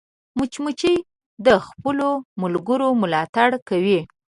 مچمچۍ 0.37 0.95
د 1.45 1.47
خپلو 1.65 2.09
ملګرو 2.41 2.89
ملاتړ 3.01 3.49
کوي 3.69 3.99